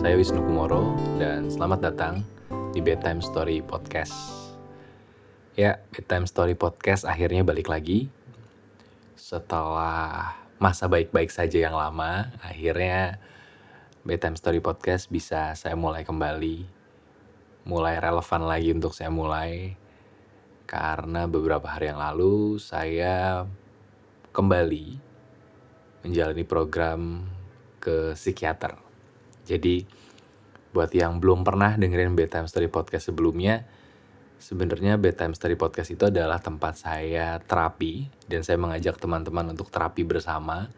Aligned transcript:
saya 0.00 0.16
Wisnu 0.16 0.40
Kumoro 0.40 0.96
dan 1.20 1.52
selamat 1.52 1.92
datang 1.92 2.24
di 2.72 2.80
Bedtime 2.80 3.20
Story 3.20 3.60
Podcast. 3.60 4.16
Ya, 5.60 5.76
Bedtime 5.92 6.24
Story 6.24 6.56
Podcast 6.56 7.04
akhirnya 7.04 7.44
balik 7.44 7.68
lagi. 7.68 8.08
Setelah 9.12 10.40
masa 10.56 10.88
baik-baik 10.88 11.28
saja 11.28 11.68
yang 11.68 11.76
lama, 11.76 12.32
akhirnya 12.40 13.20
Bedtime 14.00 14.40
Story 14.40 14.64
Podcast 14.64 15.12
bisa 15.12 15.52
saya 15.52 15.76
mulai 15.76 16.00
kembali. 16.08 16.64
Mulai 17.68 18.00
relevan 18.00 18.48
lagi 18.48 18.72
untuk 18.72 18.96
saya 18.96 19.12
mulai. 19.12 19.76
Karena 20.64 21.28
beberapa 21.28 21.76
hari 21.76 21.92
yang 21.92 22.00
lalu 22.00 22.56
saya 22.56 23.44
kembali 24.32 24.96
menjalani 26.08 26.44
program 26.48 27.28
ke 27.84 28.16
psikiater. 28.16 28.89
Jadi 29.50 29.82
buat 30.70 30.94
yang 30.94 31.18
belum 31.18 31.42
pernah 31.42 31.74
dengerin 31.74 32.14
Bedtime 32.14 32.46
Story 32.46 32.70
Podcast 32.70 33.10
sebelumnya, 33.10 33.66
sebenarnya 34.38 34.94
Bedtime 34.94 35.34
Story 35.34 35.58
Podcast 35.58 35.90
itu 35.90 36.06
adalah 36.06 36.38
tempat 36.38 36.78
saya 36.78 37.42
terapi 37.42 38.06
dan 38.30 38.46
saya 38.46 38.62
mengajak 38.62 38.94
teman-teman 39.02 39.50
untuk 39.50 39.74
terapi 39.74 40.06
bersama 40.06 40.70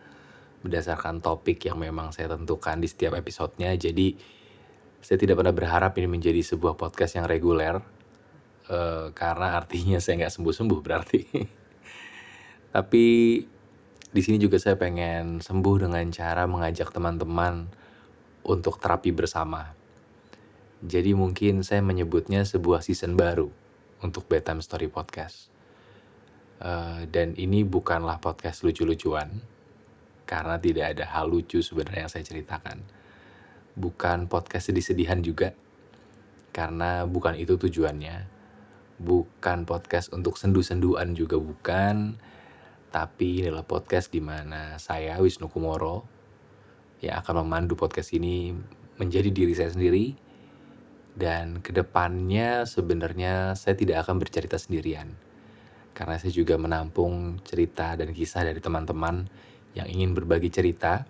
berdasarkan 0.65 1.21
topik 1.21 1.69
yang 1.69 1.77
memang 1.77 2.17
saya 2.17 2.33
tentukan 2.33 2.81
di 2.81 2.89
setiap 2.89 3.13
episodenya. 3.13 3.77
Jadi 3.77 4.17
saya 5.05 5.21
tidak 5.21 5.45
pernah 5.45 5.53
berharap 5.53 5.93
ini 6.01 6.09
menjadi 6.09 6.41
sebuah 6.41 6.79
podcast 6.81 7.21
yang 7.21 7.29
reguler 7.29 7.77
uh, 8.73 9.13
karena 9.13 9.61
artinya 9.61 10.01
saya 10.01 10.25
nggak 10.25 10.33
sembuh-sembuh 10.33 10.81
berarti. 10.81 11.23
Tapi 12.75 13.05
di 14.13 14.21
sini 14.25 14.41
juga 14.41 14.57
saya 14.57 14.81
pengen 14.81 15.45
sembuh 15.45 15.77
dengan 15.85 16.09
cara 16.09 16.49
mengajak 16.49 16.89
teman-teman 16.89 17.82
untuk 18.43 18.79
terapi 18.83 19.15
bersama. 19.15 19.75
Jadi 20.83 21.15
mungkin 21.15 21.63
saya 21.63 21.79
menyebutnya 21.79 22.43
sebuah 22.43 22.83
season 22.83 23.15
baru 23.15 23.47
untuk 24.03 24.27
Bedtime 24.27 24.59
Story 24.59 24.91
Podcast. 24.91 25.47
Uh, 26.63 27.07
dan 27.11 27.35
ini 27.39 27.63
bukanlah 27.63 28.19
podcast 28.19 28.63
lucu-lucuan, 28.67 29.43
karena 30.27 30.59
tidak 30.59 30.95
ada 30.95 31.07
hal 31.11 31.31
lucu 31.31 31.63
sebenarnya 31.63 32.07
yang 32.07 32.13
saya 32.13 32.27
ceritakan. 32.27 32.83
Bukan 33.79 34.27
podcast 34.27 34.71
sedih-sedihan 34.71 35.23
juga, 35.23 35.55
karena 36.51 37.07
bukan 37.07 37.39
itu 37.39 37.59
tujuannya. 37.59 38.27
Bukan 39.03 39.67
podcast 39.67 40.15
untuk 40.15 40.39
sendu-senduan 40.39 41.19
juga 41.19 41.35
bukan, 41.39 42.15
tapi 42.95 43.43
inilah 43.43 43.67
podcast 43.67 44.15
di 44.15 44.23
mana 44.23 44.79
saya 44.79 45.19
Wisnu 45.19 45.51
Kumoro 45.51 46.22
yang 47.03 47.19
akan 47.19 47.43
memandu 47.43 47.75
podcast 47.75 48.15
ini 48.15 48.55
menjadi 48.97 49.29
diri 49.35 49.53
saya 49.53 49.75
sendiri. 49.75 50.15
Dan 51.13 51.61
ke 51.61 51.77
depannya 51.77 52.65
sebenarnya 52.65 53.53
saya 53.59 53.77
tidak 53.77 54.07
akan 54.07 54.17
bercerita 54.23 54.57
sendirian. 54.57 55.13
Karena 55.93 56.17
saya 56.17 56.33
juga 56.33 56.57
menampung 56.57 57.43
cerita 57.45 57.93
dan 57.99 58.17
kisah 58.17 58.49
dari 58.49 58.63
teman-teman 58.63 59.29
yang 59.77 59.91
ingin 59.91 60.17
berbagi 60.17 60.49
cerita. 60.49 61.05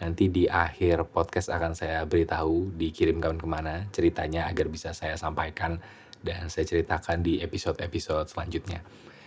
Nanti 0.00 0.32
di 0.32 0.48
akhir 0.48 1.10
podcast 1.12 1.52
akan 1.52 1.76
saya 1.76 2.06
beritahu 2.08 2.72
dikirimkan 2.72 3.36
ke 3.36 3.46
mana 3.48 3.84
ceritanya 3.92 4.48
agar 4.48 4.72
bisa 4.72 4.96
saya 4.96 5.20
sampaikan 5.20 5.76
dan 6.24 6.48
saya 6.48 6.64
ceritakan 6.64 7.20
di 7.20 7.44
episode-episode 7.44 8.30
selanjutnya. 8.32 8.80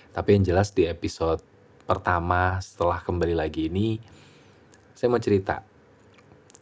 Tapi 0.10 0.38
yang 0.38 0.44
jelas 0.46 0.74
di 0.74 0.90
episode 0.90 1.42
pertama 1.86 2.58
setelah 2.62 3.02
kembali 3.02 3.34
lagi 3.34 3.70
ini 3.70 3.98
saya 4.94 5.10
mau 5.10 5.22
cerita 5.22 5.66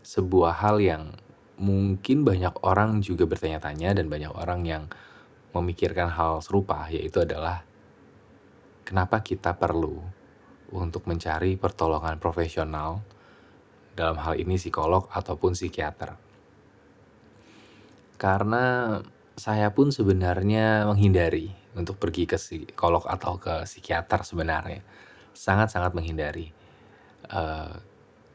sebuah 0.08 0.64
hal 0.64 0.80
yang 0.80 1.04
mungkin 1.60 2.24
banyak 2.24 2.64
orang 2.64 3.04
juga 3.04 3.28
bertanya-tanya 3.28 3.92
dan 3.92 4.08
banyak 4.08 4.32
orang 4.32 4.64
yang 4.64 4.84
memikirkan 5.52 6.08
hal 6.08 6.40
serupa 6.40 6.88
yaitu 6.88 7.28
adalah 7.28 7.68
kenapa 8.88 9.20
kita 9.20 9.60
perlu 9.60 10.00
untuk 10.72 11.04
mencari 11.12 11.60
pertolongan 11.60 12.24
profesional 12.24 13.04
dalam 14.00 14.16
hal 14.24 14.40
ini 14.40 14.56
psikolog 14.56 15.12
ataupun 15.12 15.52
psikiater. 15.52 16.16
Karena 18.16 18.98
saya 19.36 19.76
pun 19.76 19.92
sebenarnya 19.92 20.88
menghindari 20.88 21.52
untuk 21.76 22.00
pergi 22.00 22.24
ke 22.24 22.40
psikolog 22.40 23.04
atau 23.04 23.36
ke 23.36 23.68
psikiater 23.68 24.24
sebenarnya. 24.24 24.82
Sangat-sangat 25.36 25.92
menghindari. 25.94 26.50
Uh, 27.28 27.76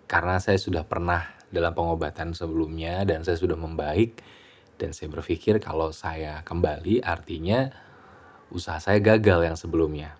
karena 0.05 0.37
saya 0.37 0.61
sudah 0.61 0.85
pernah 0.85 1.42
dalam 1.53 1.77
pengobatan 1.77 2.33
sebelumnya 2.33 3.05
dan 3.05 3.23
saya 3.23 3.37
sudah 3.37 3.55
membaik 3.55 4.25
dan 4.81 4.97
saya 4.97 5.13
berpikir 5.13 5.61
kalau 5.61 5.93
saya 5.93 6.41
kembali 6.43 7.05
artinya 7.05 7.71
usaha 8.51 8.81
saya 8.81 8.99
gagal 8.99 9.47
yang 9.47 9.57
sebelumnya. 9.57 10.17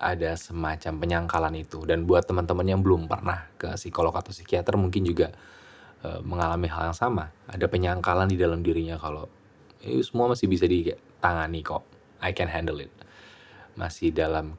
Ada 0.00 0.36
semacam 0.36 0.96
penyangkalan 0.96 1.54
itu 1.60 1.84
dan 1.84 2.08
buat 2.08 2.24
teman-teman 2.24 2.64
yang 2.64 2.80
belum 2.80 3.04
pernah 3.04 3.52
ke 3.60 3.76
psikolog 3.76 4.16
atau 4.16 4.32
psikiater 4.32 4.72
mungkin 4.80 5.04
juga 5.04 5.28
e, 6.00 6.24
mengalami 6.24 6.72
hal 6.72 6.92
yang 6.92 6.96
sama. 6.96 7.28
Ada 7.44 7.68
penyangkalan 7.68 8.32
di 8.32 8.40
dalam 8.40 8.64
dirinya 8.64 8.96
kalau 8.96 9.28
eh, 9.84 10.00
semua 10.00 10.32
masih 10.32 10.48
bisa 10.48 10.64
ditangani 10.64 11.60
kok. 11.60 11.84
I 12.24 12.32
can 12.32 12.48
handle 12.48 12.80
it. 12.80 12.92
Masih 13.76 14.12
dalam 14.12 14.56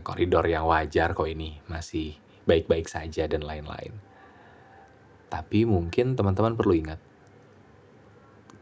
koridor 0.00 0.48
yang 0.48 0.64
wajar 0.64 1.12
kok 1.12 1.28
ini, 1.28 1.60
masih 1.68 2.16
baik-baik 2.48 2.88
saja 2.88 3.28
dan 3.28 3.44
lain-lain. 3.44 4.11
Tapi 5.32 5.64
mungkin 5.64 6.12
teman-teman 6.12 6.52
perlu 6.52 6.76
ingat, 6.76 7.00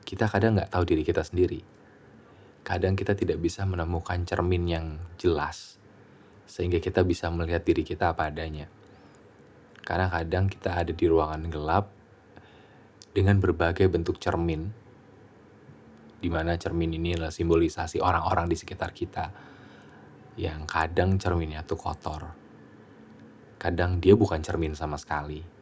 kita 0.06 0.30
kadang 0.30 0.54
nggak 0.54 0.70
tahu 0.70 0.86
diri 0.86 1.02
kita 1.02 1.26
sendiri. 1.26 1.66
Kadang 2.62 2.94
kita 2.94 3.18
tidak 3.18 3.42
bisa 3.42 3.66
menemukan 3.66 4.22
cermin 4.22 4.70
yang 4.70 4.86
jelas, 5.18 5.82
sehingga 6.46 6.78
kita 6.78 7.02
bisa 7.02 7.26
melihat 7.26 7.66
diri 7.66 7.82
kita 7.82 8.14
apa 8.14 8.30
adanya. 8.30 8.70
Karena 9.82 10.06
kadang 10.14 10.46
kita 10.46 10.78
ada 10.78 10.94
di 10.94 11.06
ruangan 11.10 11.42
gelap 11.50 11.90
dengan 13.10 13.42
berbagai 13.42 13.90
bentuk 13.90 14.22
cermin, 14.22 14.70
di 16.22 16.30
mana 16.30 16.54
cermin 16.54 16.94
ini 16.94 17.18
adalah 17.18 17.34
simbolisasi 17.34 17.98
orang-orang 17.98 18.46
di 18.46 18.54
sekitar 18.54 18.94
kita, 18.94 19.26
yang 20.38 20.70
kadang 20.70 21.18
cerminnya 21.18 21.66
tuh 21.66 21.82
kotor. 21.82 22.30
Kadang 23.58 23.98
dia 23.98 24.14
bukan 24.14 24.38
cermin 24.38 24.78
sama 24.78 24.94
sekali 24.94 25.58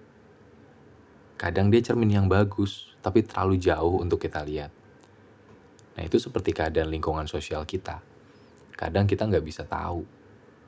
Kadang 1.39 1.71
dia 1.71 1.79
cermin 1.79 2.11
yang 2.11 2.27
bagus, 2.27 2.99
tapi 2.99 3.23
terlalu 3.23 3.63
jauh 3.63 4.03
untuk 4.03 4.19
kita 4.19 4.43
lihat. 4.43 4.75
Nah 5.95 6.03
itu 6.03 6.19
seperti 6.19 6.51
keadaan 6.51 6.91
lingkungan 6.91 7.31
sosial 7.31 7.63
kita. 7.63 8.03
Kadang 8.75 9.07
kita 9.07 9.27
nggak 9.27 9.47
bisa 9.47 9.63
tahu 9.63 10.03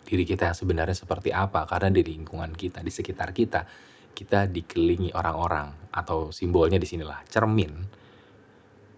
diri 0.06 0.22
kita 0.22 0.50
yang 0.50 0.56
sebenarnya 0.58 0.94
seperti 0.94 1.34
apa 1.34 1.66
karena 1.66 1.90
di 1.90 2.02
lingkungan 2.06 2.54
kita, 2.54 2.86
di 2.86 2.90
sekitar 2.94 3.34
kita, 3.34 3.66
kita 4.14 4.46
dikelilingi 4.46 5.10
orang-orang 5.14 5.90
atau 5.90 6.30
simbolnya 6.30 6.78
di 6.78 6.86
sinilah 6.86 7.26
cermin 7.26 7.72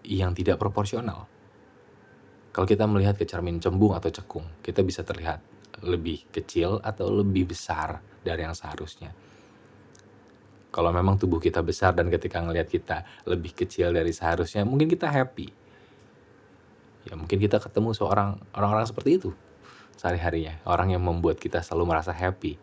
yang 0.05 0.33
tidak 0.37 0.61
proporsional. 0.61 1.25
Kalau 2.53 2.69
kita 2.69 2.85
melihat 2.85 3.17
ke 3.17 3.25
cermin 3.25 3.57
cembung 3.57 3.97
atau 3.97 4.13
cekung, 4.13 4.45
kita 4.61 4.85
bisa 4.85 5.01
terlihat 5.01 5.41
lebih 5.81 6.29
kecil 6.29 6.77
atau 6.85 7.09
lebih 7.09 7.49
besar 7.49 7.97
dari 8.21 8.45
yang 8.45 8.53
seharusnya. 8.53 9.09
Kalau 10.73 10.89
memang 10.89 11.21
tubuh 11.21 11.37
kita 11.37 11.61
besar 11.61 11.93
dan 11.93 12.09
ketika 12.09 12.41
ngelihat 12.41 12.65
kita 12.65 13.05
lebih 13.29 13.53
kecil 13.53 13.93
dari 13.93 14.09
seharusnya, 14.09 14.65
mungkin 14.65 14.89
kita 14.89 15.05
happy. 15.05 15.53
Ya 17.05 17.13
mungkin 17.13 17.37
kita 17.37 17.61
ketemu 17.61 17.93
seorang 17.93 18.41
orang-orang 18.57 18.89
seperti 18.89 19.21
itu 19.21 19.29
sehari-harinya. 20.01 20.65
Orang 20.65 20.89
yang 20.89 21.05
membuat 21.05 21.37
kita 21.37 21.61
selalu 21.61 21.93
merasa 21.93 22.09
happy. 22.09 22.57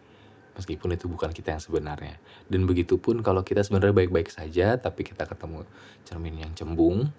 Meskipun 0.59 0.99
itu 0.99 1.07
bukan 1.07 1.31
kita 1.31 1.55
yang 1.55 1.62
sebenarnya. 1.62 2.19
Dan 2.51 2.67
begitu 2.67 2.99
pun 2.99 3.23
kalau 3.23 3.47
kita 3.47 3.62
sebenarnya 3.62 3.95
baik-baik 3.95 4.27
saja, 4.27 4.75
tapi 4.75 5.06
kita 5.06 5.31
ketemu 5.31 5.63
cermin 6.03 6.35
yang 6.43 6.53
cembung, 6.59 7.15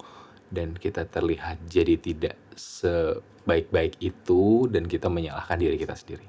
dan 0.52 0.76
kita 0.76 1.08
terlihat 1.08 1.56
jadi 1.64 1.96
tidak 1.96 2.36
sebaik-baik 2.52 3.96
itu, 4.04 4.68
dan 4.68 4.84
kita 4.84 5.08
menyalahkan 5.08 5.56
diri 5.56 5.80
kita 5.80 5.96
sendiri. 5.96 6.28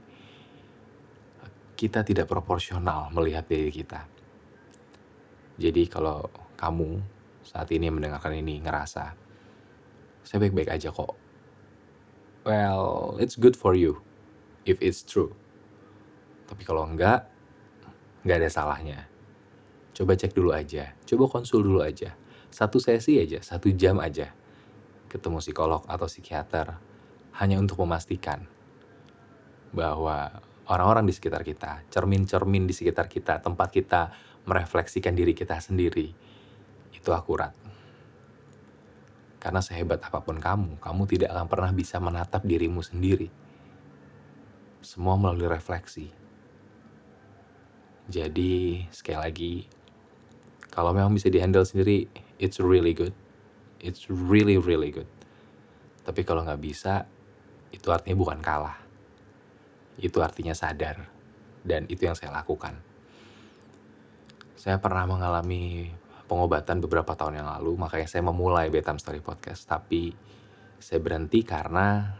Kita 1.76 2.08
tidak 2.08 2.32
proporsional 2.32 3.12
melihat 3.12 3.44
diri 3.44 3.70
kita 3.70 4.23
jadi 5.58 5.86
kalau 5.86 6.30
kamu 6.58 7.04
saat 7.46 7.70
ini 7.70 7.92
mendengarkan 7.92 8.34
ini 8.34 8.64
ngerasa, 8.64 9.14
saya 10.24 10.38
baik-baik 10.40 10.72
aja 10.72 10.90
kok. 10.90 11.14
Well, 12.44 13.16
it's 13.20 13.40
good 13.40 13.56
for 13.56 13.76
you 13.78 14.04
if 14.68 14.80
it's 14.80 15.04
true. 15.04 15.32
Tapi 16.48 16.64
kalau 16.68 16.84
enggak, 16.88 17.28
enggak 18.26 18.38
ada 18.44 18.50
salahnya. 18.52 19.00
Coba 19.94 20.18
cek 20.18 20.34
dulu 20.34 20.52
aja, 20.56 20.98
coba 21.06 21.30
konsul 21.30 21.62
dulu 21.62 21.86
aja. 21.86 22.18
Satu 22.50 22.82
sesi 22.82 23.22
aja, 23.22 23.40
satu 23.46 23.70
jam 23.74 24.02
aja. 24.02 24.34
Ketemu 25.08 25.38
psikolog 25.38 25.86
atau 25.86 26.10
psikiater 26.10 26.74
hanya 27.38 27.62
untuk 27.62 27.78
memastikan 27.86 28.46
bahwa 29.74 30.42
orang-orang 30.70 31.10
di 31.10 31.14
sekitar 31.14 31.42
kita, 31.46 31.86
cermin-cermin 31.90 32.66
di 32.66 32.74
sekitar 32.74 33.10
kita, 33.10 33.42
tempat 33.42 33.70
kita 33.74 34.02
merefleksikan 34.44 35.16
diri 35.16 35.32
kita 35.32 35.60
sendiri 35.60 36.12
itu 36.94 37.10
akurat. 37.12 37.52
Karena 39.44 39.60
sehebat 39.60 40.00
apa 40.00 40.24
pun 40.24 40.40
kamu, 40.40 40.80
kamu 40.80 41.04
tidak 41.04 41.36
akan 41.36 41.48
pernah 41.52 41.72
bisa 41.76 42.00
menatap 42.00 42.48
dirimu 42.48 42.80
sendiri. 42.80 43.28
Semua 44.80 45.20
melalui 45.20 45.52
refleksi. 45.52 46.08
Jadi, 48.08 48.84
sekali 48.92 49.20
lagi, 49.20 49.54
kalau 50.72 50.96
memang 50.96 51.12
bisa 51.12 51.28
dihandle 51.28 51.68
sendiri, 51.68 52.08
it's 52.40 52.60
really 52.60 52.96
good. 52.96 53.12
It's 53.84 54.08
really, 54.08 54.56
really 54.56 54.96
good. 54.96 55.08
Tapi 56.08 56.24
kalau 56.24 56.48
nggak 56.48 56.64
bisa, 56.64 57.04
itu 57.76 57.92
artinya 57.92 58.16
bukan 58.16 58.40
kalah. 58.40 58.80
Itu 60.00 60.24
artinya 60.24 60.56
sadar. 60.56 61.04
Dan 61.64 61.88
itu 61.92 62.08
yang 62.08 62.16
saya 62.16 62.32
lakukan. 62.32 62.93
Saya 64.64 64.80
pernah 64.80 65.04
mengalami 65.04 65.92
pengobatan 66.24 66.80
beberapa 66.80 67.20
tahun 67.20 67.44
yang 67.44 67.52
lalu, 67.52 67.76
makanya 67.84 68.08
saya 68.08 68.24
memulai 68.24 68.72
Betam 68.72 68.96
Story 68.96 69.20
Podcast. 69.20 69.68
Tapi 69.68 70.16
saya 70.80 71.04
berhenti 71.04 71.44
karena 71.44 72.16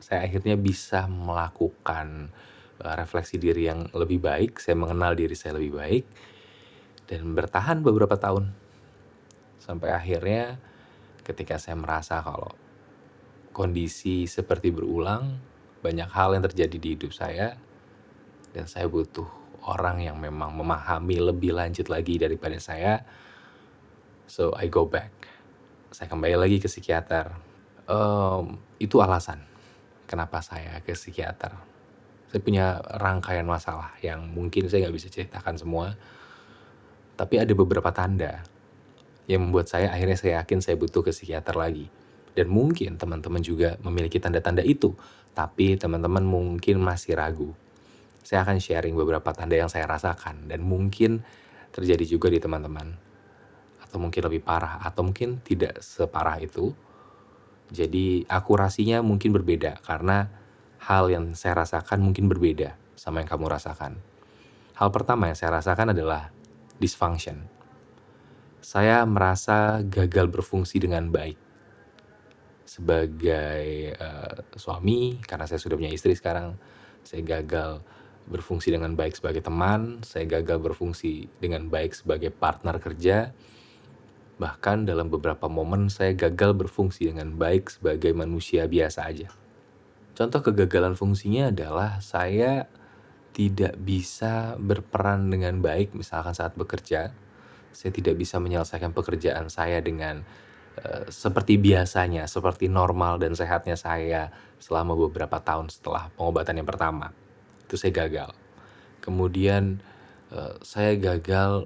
saya 0.00 0.24
akhirnya 0.24 0.56
bisa 0.56 1.04
melakukan 1.04 2.32
uh, 2.80 2.94
refleksi 2.96 3.36
diri 3.36 3.68
yang 3.68 3.92
lebih 3.92 4.24
baik, 4.24 4.56
saya 4.56 4.72
mengenal 4.72 5.12
diri 5.12 5.36
saya 5.36 5.60
lebih 5.60 5.76
baik, 5.76 6.04
dan 7.12 7.28
bertahan 7.36 7.84
beberapa 7.84 8.16
tahun. 8.16 8.56
Sampai 9.60 9.92
akhirnya 9.92 10.56
ketika 11.28 11.60
saya 11.60 11.76
merasa 11.76 12.24
kalau 12.24 12.56
kondisi 13.52 14.24
seperti 14.24 14.72
berulang, 14.72 15.36
banyak 15.84 16.08
hal 16.08 16.40
yang 16.40 16.44
terjadi 16.48 16.76
di 16.80 16.88
hidup 16.96 17.12
saya, 17.12 17.52
dan 18.56 18.64
saya 18.64 18.88
butuh 18.88 19.41
orang 19.66 20.02
yang 20.02 20.18
memang 20.18 20.54
memahami 20.54 21.22
lebih 21.22 21.54
lanjut 21.54 21.86
lagi 21.86 22.18
daripada 22.18 22.58
saya, 22.58 23.02
So 24.32 24.56
I 24.56 24.72
go 24.72 24.88
back. 24.88 25.12
Saya 25.92 26.08
kembali 26.08 26.40
lagi 26.40 26.56
ke 26.56 26.64
psikiater. 26.64 27.36
Um, 27.84 28.56
itu 28.80 28.96
alasan 29.04 29.44
kenapa 30.08 30.40
saya 30.40 30.80
ke 30.80 30.96
psikiater. 30.96 31.52
Saya 32.32 32.40
punya 32.40 32.80
rangkaian 32.80 33.44
masalah 33.44 33.92
yang 34.00 34.24
mungkin 34.32 34.72
saya 34.72 34.88
nggak 34.88 34.96
bisa 34.96 35.12
ceritakan 35.12 35.60
semua. 35.60 35.92
Tapi 37.12 37.44
ada 37.44 37.52
beberapa 37.52 37.92
tanda 37.92 38.40
yang 39.28 39.44
membuat 39.44 39.68
saya 39.68 39.92
akhirnya 39.92 40.16
saya 40.16 40.40
yakin 40.40 40.64
saya 40.64 40.80
butuh 40.80 41.04
ke 41.04 41.12
psikiater 41.12 41.52
lagi. 41.52 41.92
Dan 42.32 42.48
mungkin 42.48 42.96
teman-teman 42.96 43.44
juga 43.44 43.76
memiliki 43.84 44.16
tanda-tanda 44.16 44.64
itu. 44.64 44.96
Tapi 45.36 45.76
teman-teman 45.76 46.24
mungkin 46.24 46.80
masih 46.80 47.20
ragu. 47.20 47.52
Saya 48.22 48.46
akan 48.46 48.62
sharing 48.62 48.94
beberapa 48.94 49.34
tanda 49.34 49.58
yang 49.58 49.70
saya 49.70 49.86
rasakan. 49.86 50.46
Dan 50.46 50.62
mungkin 50.62 51.22
terjadi 51.74 52.04
juga 52.06 52.30
di 52.30 52.38
teman-teman 52.38 52.94
atau 53.82 54.00
mungkin 54.00 54.24
lebih 54.24 54.40
parah 54.40 54.80
atau 54.80 55.04
mungkin 55.04 55.44
tidak 55.44 55.84
separah 55.84 56.40
itu. 56.40 56.72
Jadi 57.72 58.24
akurasinya 58.28 59.00
mungkin 59.00 59.32
berbeda 59.32 59.80
karena 59.84 60.28
hal 60.82 61.08
yang 61.08 61.32
saya 61.32 61.64
rasakan 61.64 62.00
mungkin 62.04 62.28
berbeda 62.28 62.76
sama 62.96 63.20
yang 63.24 63.28
kamu 63.28 63.48
rasakan. 63.48 64.00
Hal 64.76 64.88
pertama 64.88 65.28
yang 65.28 65.36
saya 65.36 65.60
rasakan 65.60 65.92
adalah 65.92 66.32
dysfunction. 66.80 67.48
Saya 68.62 69.02
merasa 69.04 69.82
gagal 69.82 70.30
berfungsi 70.30 70.78
dengan 70.80 71.10
baik 71.10 71.36
sebagai 72.64 73.92
uh, 74.00 74.40
suami 74.56 75.20
karena 75.20 75.44
saya 75.44 75.60
sudah 75.60 75.76
punya 75.76 75.92
istri 75.92 76.16
sekarang. 76.16 76.56
Saya 77.02 77.20
gagal 77.26 77.82
berfungsi 78.28 78.74
dengan 78.74 78.94
baik 78.94 79.18
sebagai 79.18 79.42
teman, 79.42 80.02
saya 80.06 80.26
gagal 80.26 80.62
berfungsi 80.62 81.26
dengan 81.42 81.66
baik 81.66 81.94
sebagai 81.96 82.30
partner 82.30 82.78
kerja, 82.78 83.34
Bahkan 84.42 84.90
dalam 84.90 85.06
beberapa 85.06 85.46
momen 85.46 85.86
saya 85.86 86.18
gagal 86.18 86.58
berfungsi 86.58 87.14
dengan 87.14 87.38
baik 87.38 87.70
sebagai 87.78 88.10
manusia 88.10 88.66
biasa 88.66 89.06
aja. 89.06 89.30
Contoh 90.18 90.42
kegagalan 90.42 90.98
fungsinya 90.98 91.54
adalah 91.54 92.02
saya 92.02 92.66
tidak 93.32 93.78
bisa 93.78 94.58
berperan 94.58 95.30
dengan 95.30 95.62
baik 95.62 95.94
misalkan 95.94 96.34
saat 96.34 96.58
bekerja. 96.58 97.14
Saya 97.70 97.92
tidak 97.94 98.18
bisa 98.18 98.42
menyelesaikan 98.42 98.90
pekerjaan 98.90 99.46
saya 99.46 99.78
dengan 99.78 100.26
uh, 100.82 101.06
seperti 101.06 101.56
biasanya, 101.62 102.26
seperti 102.26 102.66
normal 102.66 103.22
dan 103.22 103.38
sehatnya 103.38 103.78
saya 103.78 104.34
selama 104.58 104.98
beberapa 104.98 105.38
tahun 105.38 105.70
setelah 105.70 106.10
pengobatan 106.18 106.58
yang 106.58 106.68
pertama. 106.68 107.14
Itu 107.72 107.80
saya 107.80 108.04
gagal. 108.04 108.36
Kemudian 109.00 109.80
uh, 110.28 110.60
saya 110.60 110.92
gagal 111.00 111.64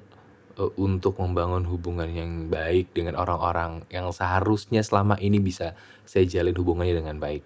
uh, 0.54 0.70
untuk 0.78 1.18
membangun 1.18 1.66
hubungan 1.66 2.06
yang 2.06 2.46
baik 2.46 2.94
dengan 2.94 3.18
orang-orang 3.18 3.82
yang 3.90 4.06
seharusnya 4.14 4.86
selama 4.86 5.18
ini 5.18 5.42
bisa 5.42 5.74
saya 6.06 6.22
jalin 6.30 6.54
hubungannya 6.54 6.94
dengan 6.94 7.18
baik. 7.18 7.42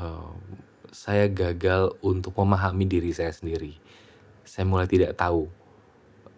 Uh, 0.00 0.32
saya 0.88 1.28
gagal 1.28 2.00
untuk 2.00 2.32
memahami 2.40 2.88
diri 2.88 3.12
saya 3.12 3.28
sendiri. 3.28 3.76
Saya 4.48 4.64
mulai 4.64 4.88
tidak 4.88 5.20
tahu 5.20 5.52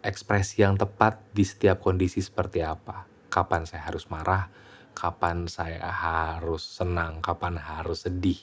ekspresi 0.02 0.66
yang 0.66 0.74
tepat 0.74 1.22
di 1.30 1.46
setiap 1.46 1.78
kondisi 1.78 2.18
seperti 2.18 2.66
apa. 2.66 3.06
Kapan 3.30 3.62
saya 3.62 3.86
harus 3.86 4.10
marah, 4.10 4.50
kapan 4.98 5.46
saya 5.46 5.86
harus 5.86 6.66
senang, 6.66 7.22
kapan 7.22 7.56
harus 7.56 8.10
sedih. 8.10 8.42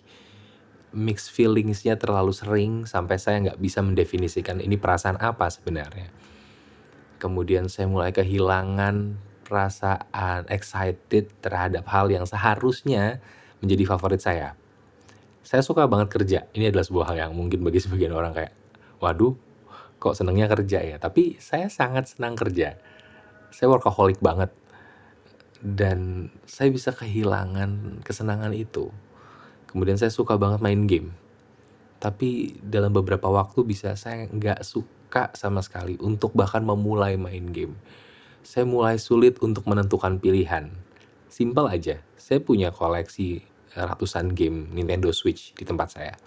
Mix 0.90 1.30
feelingsnya 1.30 2.02
terlalu 2.02 2.34
sering 2.34 2.90
sampai 2.90 3.22
saya 3.22 3.38
nggak 3.46 3.62
bisa 3.62 3.86
mendefinisikan 3.86 4.58
ini 4.58 4.74
perasaan 4.74 5.22
apa 5.22 5.46
sebenarnya 5.54 6.10
kemudian 7.20 7.68
saya 7.68 7.86
mulai 7.92 8.16
kehilangan 8.16 9.20
perasaan 9.44 10.48
excited 10.48 11.30
terhadap 11.44 11.84
hal 11.92 12.08
yang 12.08 12.24
seharusnya 12.24 13.20
menjadi 13.60 13.84
favorit 13.90 14.24
saya. 14.24 14.56
Saya 15.44 15.66
suka 15.66 15.86
banget 15.86 16.10
kerja. 16.10 16.40
Ini 16.56 16.72
adalah 16.72 16.88
sebuah 16.88 17.06
hal 17.14 17.28
yang 17.28 17.32
mungkin 17.36 17.66
bagi 17.66 17.84
sebagian 17.84 18.16
orang 18.16 18.32
kayak, 18.32 18.56
waduh, 19.04 19.36
kok 20.00 20.16
senengnya 20.16 20.48
kerja 20.48 20.80
ya. 20.86 20.98
Tapi 21.02 21.42
saya 21.42 21.68
sangat 21.68 22.16
senang 22.16 22.38
kerja. 22.40 22.80
Saya 23.52 23.68
workaholic 23.68 24.22
banget. 24.24 24.54
Dan 25.60 26.32
saya 26.48 26.72
bisa 26.72 26.96
kehilangan 26.96 28.00
kesenangan 28.06 28.54
itu. 28.56 28.94
Kemudian 29.70 30.02
saya 30.02 30.10
suka 30.10 30.34
banget 30.42 30.66
main 30.66 30.90
game. 30.90 31.14
Tapi 32.02 32.58
dalam 32.66 32.90
beberapa 32.90 33.30
waktu 33.30 33.62
bisa 33.62 33.94
saya 33.94 34.26
nggak 34.26 34.66
suka 34.66 35.30
sama 35.38 35.62
sekali 35.62 35.94
untuk 36.02 36.34
bahkan 36.34 36.66
memulai 36.66 37.22
main 37.22 37.54
game. 37.54 37.78
Saya 38.42 38.66
mulai 38.66 38.98
sulit 38.98 39.38
untuk 39.46 39.70
menentukan 39.70 40.18
pilihan. 40.18 40.74
Simpel 41.30 41.70
aja, 41.70 42.02
saya 42.18 42.42
punya 42.42 42.74
koleksi 42.74 43.46
ratusan 43.78 44.34
game 44.34 44.74
Nintendo 44.74 45.14
Switch 45.14 45.54
di 45.54 45.62
tempat 45.62 45.94
saya. 45.94 46.18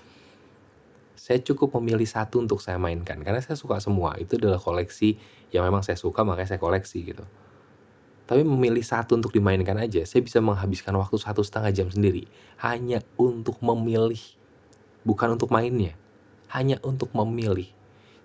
Saya 1.19 1.43
cukup 1.43 1.75
memilih 1.79 2.07
satu 2.07 2.39
untuk 2.43 2.63
saya 2.63 2.79
mainkan 2.79 3.19
karena 3.23 3.43
saya 3.43 3.59
suka 3.59 3.83
semua. 3.83 4.15
Itu 4.23 4.39
adalah 4.39 4.63
koleksi 4.63 5.19
yang 5.51 5.67
memang 5.67 5.83
saya 5.83 5.99
suka 5.99 6.23
makanya 6.23 6.55
saya 6.55 6.61
koleksi 6.63 6.99
gitu. 7.03 7.27
Tapi 8.23 8.47
memilih 8.47 8.83
satu 8.87 9.19
untuk 9.19 9.35
dimainkan 9.35 9.75
aja, 9.77 10.07
saya 10.07 10.23
bisa 10.23 10.39
menghabiskan 10.39 10.95
waktu 10.95 11.19
satu 11.19 11.43
setengah 11.43 11.75
jam 11.75 11.89
sendiri. 11.91 12.31
Hanya 12.63 13.03
untuk 13.19 13.59
memilih, 13.59 14.21
bukan 15.03 15.35
untuk 15.35 15.51
mainnya, 15.51 15.99
hanya 16.55 16.79
untuk 16.87 17.11
memilih. 17.13 17.67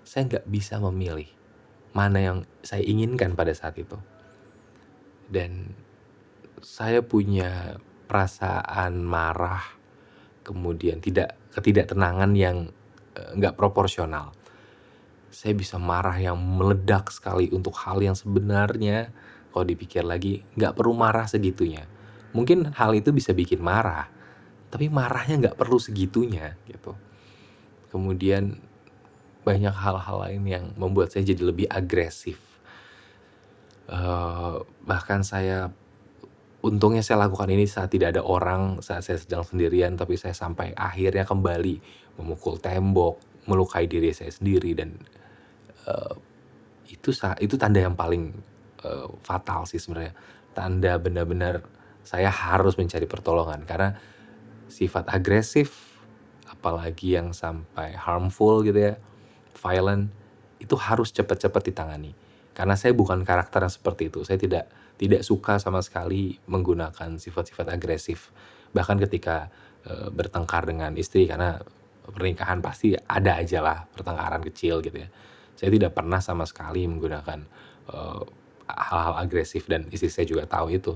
Saya 0.06 0.30
nggak 0.30 0.46
bisa 0.48 0.78
memilih 0.80 1.28
mana 1.98 2.22
yang 2.22 2.38
saya 2.62 2.86
inginkan 2.86 3.34
pada 3.34 3.52
saat 3.58 3.74
itu. 3.82 3.98
Dan 5.28 5.74
saya 6.62 7.02
punya 7.02 7.82
perasaan 8.06 9.02
marah, 9.02 9.66
kemudian 10.46 11.02
tidak 11.02 11.36
ketidaktenangan 11.58 12.32
yang 12.38 12.70
eh, 13.18 13.32
nggak 13.34 13.58
proporsional. 13.58 14.32
Saya 15.34 15.58
bisa 15.58 15.76
marah 15.82 16.16
yang 16.16 16.40
meledak 16.40 17.12
sekali 17.12 17.52
untuk 17.52 17.76
hal 17.82 18.00
yang 18.00 18.16
sebenarnya 18.16 19.12
kalau 19.58 19.66
dipikir 19.66 20.06
lagi 20.06 20.46
nggak 20.54 20.78
perlu 20.78 20.94
marah 20.94 21.26
segitunya. 21.26 21.90
Mungkin 22.38 22.78
hal 22.78 22.94
itu 22.94 23.10
bisa 23.10 23.34
bikin 23.34 23.58
marah, 23.58 24.06
tapi 24.70 24.86
marahnya 24.86 25.50
nggak 25.50 25.58
perlu 25.58 25.82
segitunya 25.82 26.54
gitu. 26.70 26.94
Kemudian 27.90 28.62
banyak 29.42 29.74
hal-hal 29.74 30.30
lain 30.30 30.46
yang 30.46 30.66
membuat 30.78 31.10
saya 31.10 31.26
jadi 31.26 31.42
lebih 31.42 31.66
agresif. 31.74 32.38
Uh, 33.90 34.62
bahkan 34.86 35.26
saya 35.26 35.74
untungnya 36.62 37.02
saya 37.02 37.26
lakukan 37.26 37.50
ini 37.50 37.66
saat 37.66 37.90
tidak 37.90 38.14
ada 38.14 38.22
orang, 38.22 38.86
saat 38.86 39.10
saya 39.10 39.18
sedang 39.18 39.42
sendirian, 39.42 39.98
tapi 39.98 40.22
saya 40.22 40.38
sampai 40.38 40.78
akhirnya 40.78 41.26
kembali 41.26 41.82
memukul 42.22 42.62
tembok, 42.62 43.18
melukai 43.50 43.90
diri 43.90 44.14
saya 44.14 44.30
sendiri 44.30 44.78
dan 44.78 44.94
uh, 45.90 46.14
itu 46.86 47.10
itu 47.42 47.56
tanda 47.58 47.82
yang 47.82 47.98
paling 47.98 48.38
uh, 48.84 49.10
fatal 49.24 49.66
sih 49.66 49.80
sebenarnya. 49.80 50.14
Tanda 50.54 50.98
benar-benar 50.98 51.62
saya 52.02 52.34
harus 52.34 52.76
mencari 52.76 53.06
pertolongan 53.06 53.68
karena 53.68 53.94
sifat 54.68 55.08
agresif 55.12 56.00
apalagi 56.48 57.20
yang 57.20 57.36
sampai 57.36 57.94
harmful 57.94 58.64
gitu 58.64 58.80
ya 58.92 58.94
violent 59.58 60.10
itu 60.58 60.74
harus 60.78 61.14
cepat-cepat 61.14 61.74
ditangani. 61.74 62.14
Karena 62.54 62.74
saya 62.74 62.94
bukan 62.98 63.22
karakter 63.22 63.62
yang 63.62 63.74
seperti 63.74 64.10
itu. 64.10 64.26
Saya 64.26 64.42
tidak 64.42 64.66
tidak 64.98 65.22
suka 65.22 65.62
sama 65.62 65.82
sekali 65.86 66.42
menggunakan 66.50 67.22
sifat-sifat 67.22 67.70
agresif. 67.70 68.34
Bahkan 68.74 68.98
ketika 69.06 69.54
e, 69.86 70.10
bertengkar 70.10 70.66
dengan 70.66 70.98
istri 70.98 71.30
karena 71.30 71.62
pernikahan 72.02 72.58
pasti 72.66 72.98
ada 72.98 73.38
aja 73.38 73.62
lah 73.62 73.86
pertengkaran 73.94 74.42
kecil 74.50 74.82
gitu 74.82 75.06
ya. 75.06 75.10
Saya 75.54 75.70
tidak 75.70 75.94
pernah 75.94 76.18
sama 76.18 76.50
sekali 76.50 76.90
menggunakan 76.90 77.46
e, 77.94 77.98
hal-hal 78.68 79.16
agresif 79.18 79.66
dan 79.72 79.88
istri 79.90 80.12
saya 80.12 80.28
juga 80.28 80.44
tahu 80.46 80.76
itu. 80.76 80.94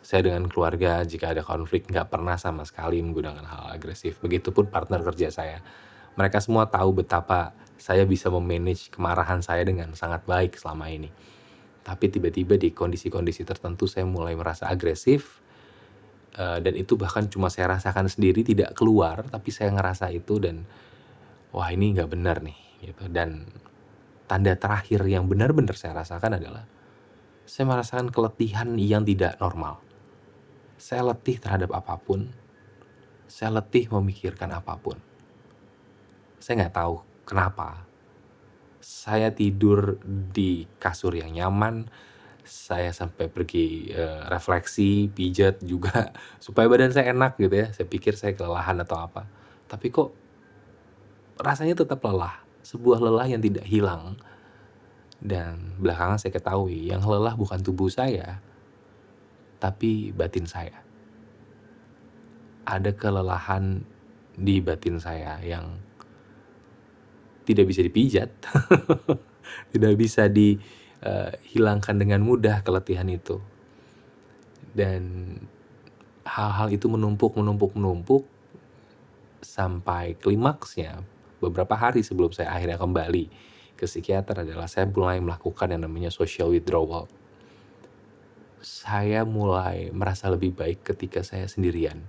Saya 0.00 0.24
dengan 0.24 0.48
keluarga 0.48 1.04
jika 1.04 1.36
ada 1.36 1.44
konflik 1.44 1.84
nggak 1.84 2.08
pernah 2.08 2.40
sama 2.40 2.64
sekali 2.64 3.04
menggunakan 3.04 3.44
hal 3.44 3.76
agresif. 3.76 4.16
Begitupun 4.24 4.72
partner 4.72 5.04
kerja 5.04 5.28
saya. 5.28 5.60
Mereka 6.16 6.40
semua 6.40 6.66
tahu 6.66 7.04
betapa 7.04 7.52
saya 7.80 8.04
bisa 8.04 8.28
memanage 8.28 8.92
kemarahan 8.92 9.40
saya 9.40 9.64
dengan 9.64 9.92
sangat 9.96 10.24
baik 10.24 10.56
selama 10.56 10.88
ini. 10.88 11.08
Tapi 11.80 12.12
tiba-tiba 12.12 12.60
di 12.60 12.76
kondisi-kondisi 12.76 13.44
tertentu 13.44 13.88
saya 13.88 14.04
mulai 14.04 14.36
merasa 14.36 14.68
agresif 14.68 15.40
uh, 16.36 16.60
dan 16.60 16.76
itu 16.76 16.96
bahkan 17.00 17.28
cuma 17.32 17.48
saya 17.48 17.72
rasakan 17.72 18.08
sendiri 18.12 18.44
tidak 18.44 18.76
keluar, 18.76 19.24
tapi 19.28 19.48
saya 19.48 19.72
ngerasa 19.72 20.12
itu 20.12 20.36
dan 20.36 20.68
wah 21.56 21.72
ini 21.72 21.96
nggak 21.96 22.10
benar 22.12 22.44
nih 22.44 22.58
gitu. 22.84 23.08
Dan 23.08 23.48
tanda 24.28 24.54
terakhir 24.54 25.02
yang 25.08 25.24
benar-benar 25.26 25.74
saya 25.74 26.04
rasakan 26.04 26.36
adalah 26.36 26.68
saya 27.50 27.66
merasakan 27.66 28.14
keletihan 28.14 28.78
yang 28.78 29.02
tidak 29.02 29.34
normal. 29.42 29.82
Saya 30.78 31.02
letih 31.02 31.42
terhadap 31.42 31.74
apa 31.74 31.98
pun. 31.98 32.30
Saya 33.26 33.58
letih 33.58 33.90
memikirkan 33.90 34.54
apa 34.54 34.78
pun. 34.78 34.94
Saya 36.38 36.62
nggak 36.62 36.78
tahu 36.78 37.02
kenapa. 37.26 37.82
Saya 38.78 39.34
tidur 39.34 39.98
di 40.06 40.62
kasur 40.78 41.18
yang 41.18 41.34
nyaman. 41.34 41.90
Saya 42.46 42.94
sampai 42.94 43.26
pergi 43.26 43.90
e, 43.90 44.30
refleksi, 44.30 45.10
pijat 45.10 45.58
juga 45.66 46.14
supaya 46.44 46.70
badan 46.70 46.94
saya 46.94 47.10
enak 47.10 47.34
gitu 47.34 47.66
ya. 47.66 47.74
Saya 47.74 47.90
pikir 47.90 48.14
saya 48.14 48.38
kelelahan 48.38 48.78
atau 48.78 48.94
apa. 48.94 49.26
Tapi 49.66 49.90
kok 49.90 50.14
rasanya 51.42 51.82
tetap 51.82 51.98
lelah. 52.06 52.46
Sebuah 52.62 53.02
lelah 53.02 53.26
yang 53.26 53.42
tidak 53.42 53.66
hilang 53.66 54.22
dan 55.20 55.76
belakangan 55.76 56.16
saya 56.16 56.32
ketahui 56.32 56.88
yang 56.88 57.04
lelah 57.04 57.36
bukan 57.36 57.60
tubuh 57.60 57.92
saya, 57.92 58.40
tapi 59.60 60.16
batin 60.16 60.48
saya. 60.48 60.80
Ada 62.64 62.96
kelelahan 62.96 63.84
di 64.32 64.64
batin 64.64 64.96
saya 64.96 65.36
yang 65.44 65.76
tidak 67.44 67.68
bisa 67.68 67.84
dipijat, 67.84 68.32
tidak 69.76 69.94
bisa 70.00 70.32
dihilangkan 70.32 71.94
uh, 71.96 72.00
dengan 72.00 72.24
mudah 72.24 72.64
keletihan 72.64 73.08
itu. 73.12 73.36
Dan 74.72 75.34
hal-hal 76.24 76.72
itu 76.72 76.88
menumpuk, 76.88 77.36
menumpuk, 77.36 77.76
menumpuk 77.76 78.24
sampai 79.44 80.16
klimaksnya 80.16 81.04
beberapa 81.40 81.74
hari 81.76 82.04
sebelum 82.04 82.30
saya 82.30 82.52
akhirnya 82.52 82.76
kembali 82.76 83.50
ke 83.80 83.88
psikiater 83.88 84.44
adalah 84.44 84.68
saya 84.68 84.84
mulai 84.84 85.24
melakukan 85.24 85.72
yang 85.72 85.88
namanya 85.88 86.12
social 86.12 86.52
withdrawal. 86.52 87.08
Saya 88.60 89.24
mulai 89.24 89.88
merasa 89.88 90.28
lebih 90.28 90.52
baik 90.52 90.84
ketika 90.84 91.24
saya 91.24 91.48
sendirian. 91.48 92.04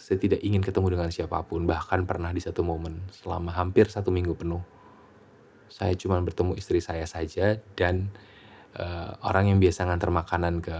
Saya 0.00 0.16
tidak 0.16 0.40
ingin 0.40 0.64
ketemu 0.64 0.96
dengan 0.96 1.12
siapa 1.12 1.44
pun, 1.44 1.68
bahkan 1.68 2.08
pernah 2.08 2.32
di 2.32 2.40
satu 2.40 2.64
momen 2.64 3.04
selama 3.12 3.52
hampir 3.52 3.92
satu 3.92 4.08
minggu 4.08 4.32
penuh. 4.32 4.64
Saya 5.68 5.92
cuma 6.00 6.16
bertemu 6.24 6.56
istri 6.56 6.80
saya 6.80 7.04
saja 7.04 7.60
dan 7.76 8.08
uh, 8.80 9.20
orang 9.20 9.52
yang 9.52 9.60
biasa 9.60 9.84
ngantar 9.84 10.08
makanan 10.08 10.64
ke 10.64 10.76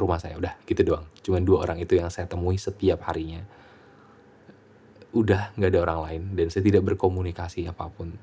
rumah 0.00 0.16
saya. 0.16 0.40
Udah 0.40 0.56
gitu 0.64 0.80
doang. 0.80 1.04
Cuma 1.20 1.44
dua 1.44 1.68
orang 1.68 1.76
itu 1.76 2.00
yang 2.00 2.08
saya 2.08 2.24
temui 2.24 2.56
setiap 2.56 3.04
harinya. 3.04 3.44
Udah 5.12 5.52
nggak 5.60 5.76
ada 5.76 5.80
orang 5.84 6.00
lain 6.08 6.22
dan 6.40 6.48
saya 6.48 6.64
tidak 6.64 6.88
berkomunikasi 6.88 7.68
apa 7.68 7.84
pun 7.92 8.16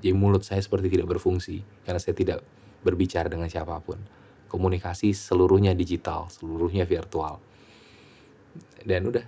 jadi 0.00 0.12
mulut 0.12 0.44
saya 0.44 0.60
seperti 0.60 0.92
tidak 0.92 1.16
berfungsi 1.16 1.64
karena 1.84 2.00
saya 2.00 2.12
tidak 2.12 2.44
berbicara 2.84 3.26
dengan 3.32 3.48
siapa 3.48 3.80
pun. 3.80 3.98
Komunikasi 4.46 5.10
seluruhnya 5.16 5.74
digital, 5.74 6.28
seluruhnya 6.30 6.86
virtual. 6.86 7.40
Dan 8.86 9.10
udah 9.10 9.26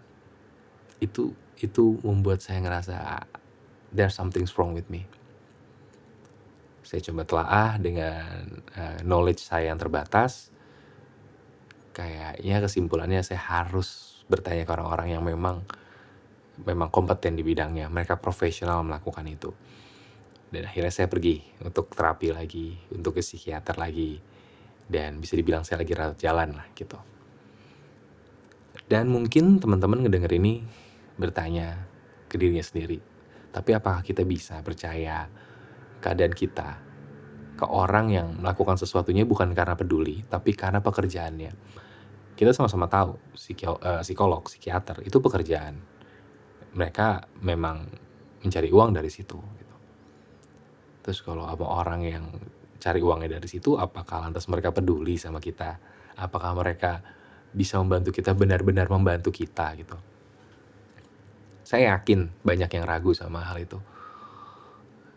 itu 1.03 1.35
itu 1.59 1.99
membuat 2.07 2.39
saya 2.39 2.63
ngerasa 2.63 3.27
there's 3.91 4.15
something 4.15 4.47
wrong 4.55 4.77
with 4.77 4.87
me. 4.93 5.09
Saya 6.87 7.05
coba 7.11 7.27
telaah 7.27 7.73
dengan 7.77 8.63
uh, 8.79 8.99
knowledge 9.05 9.43
saya 9.43 9.75
yang 9.75 9.81
terbatas. 9.81 10.55
Kayaknya 11.93 12.63
kesimpulannya 12.63 13.21
saya 13.27 13.43
harus 13.43 14.23
bertanya 14.31 14.63
ke 14.63 14.71
orang-orang 14.71 15.19
yang 15.19 15.25
memang 15.27 15.67
memang 16.63 16.89
kompeten 16.95 17.35
di 17.35 17.43
bidangnya. 17.43 17.91
Mereka 17.91 18.23
profesional 18.23 18.87
melakukan 18.87 19.27
itu 19.27 19.51
dan 20.49 20.63
akhirnya 20.69 20.93
saya 20.93 21.09
pergi 21.11 21.45
untuk 21.65 21.93
terapi 21.93 22.33
lagi 22.33 22.77
untuk 22.95 23.17
ke 23.17 23.23
psikiater 23.25 23.77
lagi. 23.77 24.21
Dan 24.89 25.21
bisa 25.21 25.37
dibilang 25.37 25.69
saya 25.69 25.85
lagi 25.85 25.93
rawat 25.93 26.17
jalan 26.17 26.57
lah 26.57 26.65
gitu. 26.73 26.97
Dan 28.89 29.13
mungkin 29.13 29.61
teman-teman 29.61 30.01
ngedenger 30.09 30.33
ini 30.33 30.65
bertanya 31.21 31.77
ke 32.25 32.41
dirinya 32.41 32.65
sendiri 32.65 33.19
tapi 33.49 33.73
apakah 33.73 34.05
kita 34.05 34.23
bisa 34.29 34.61
percaya 34.61 35.27
keadaan 35.99 36.35
kita 36.37 36.79
ke 37.59 37.67
orang 37.67 38.07
yang 38.13 38.29
melakukan 38.39 38.79
sesuatunya 38.79 39.27
bukan 39.27 39.51
karena 39.51 39.75
peduli 39.75 40.23
tapi 40.29 40.55
karena 40.55 40.79
pekerjaannya? 40.79 41.53
Kita 42.39 42.55
sama-sama 42.55 42.87
tahu 42.87 43.19
eh, 43.19 44.03
psikolog, 44.07 44.47
psikiater 44.47 45.03
itu 45.03 45.19
pekerjaan. 45.19 45.75
Mereka 46.79 47.35
memang 47.43 47.83
mencari 48.47 48.71
uang 48.71 48.95
dari 48.95 49.11
situ 49.11 49.41
Terus 51.09 51.25
kalau 51.25 51.49
apa 51.49 51.65
orang 51.65 52.05
yang 52.05 52.29
cari 52.77 53.01
uangnya 53.01 53.41
dari 53.41 53.49
situ, 53.49 53.81
apakah 53.81 54.29
lantas 54.29 54.45
mereka 54.45 54.77
peduli 54.77 55.17
sama 55.17 55.41
kita? 55.41 55.81
Apakah 56.21 56.53
mereka 56.53 57.01
bisa 57.49 57.81
membantu 57.81 58.13
kita 58.13 58.37
benar-benar 58.37 58.93
membantu 58.93 59.33
kita 59.33 59.73
gitu? 59.81 59.97
Saya 61.65 61.97
yakin 61.97 62.29
banyak 62.45 62.69
yang 62.69 62.85
ragu 62.85 63.17
sama 63.17 63.41
hal 63.41 63.57
itu. 63.57 63.81